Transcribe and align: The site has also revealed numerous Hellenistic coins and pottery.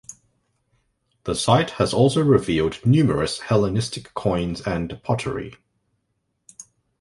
The 1.25 1.35
site 1.35 1.69
has 1.77 1.93
also 1.93 2.23
revealed 2.23 2.83
numerous 2.83 3.37
Hellenistic 3.41 4.15
coins 4.15 4.59
and 4.61 4.99
pottery. 5.03 5.57